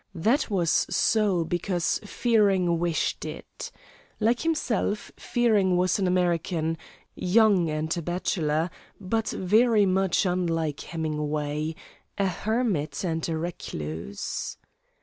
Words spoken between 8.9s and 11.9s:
but, very much unlike Hemingway,